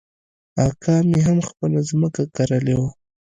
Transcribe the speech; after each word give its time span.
اکا 0.65 0.95
مې 1.09 1.19
هم 1.27 1.39
خپله 1.47 1.79
ځمکه 1.89 2.23
کرلې 2.35 2.75
وه. 2.79 2.89